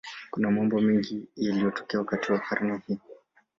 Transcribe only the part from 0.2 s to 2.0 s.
Kuna mambo mengi yaliyotokea